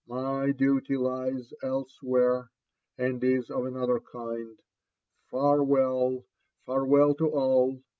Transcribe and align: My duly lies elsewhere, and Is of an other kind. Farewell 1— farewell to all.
My 0.07 0.51
duly 0.51 0.97
lies 0.97 1.53
elsewhere, 1.61 2.49
and 2.97 3.23
Is 3.23 3.51
of 3.51 3.65
an 3.65 3.77
other 3.77 3.99
kind. 3.99 4.57
Farewell 5.29 6.23
1— 6.23 6.23
farewell 6.65 7.13
to 7.13 7.27
all. 7.29 7.79